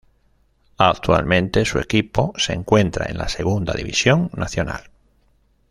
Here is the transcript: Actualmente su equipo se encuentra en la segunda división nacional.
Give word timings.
Actualmente 0.79 1.63
su 1.63 1.77
equipo 1.77 2.33
se 2.35 2.53
encuentra 2.53 3.05
en 3.05 3.19
la 3.19 3.29
segunda 3.29 3.71
división 3.73 4.31
nacional. 4.33 4.89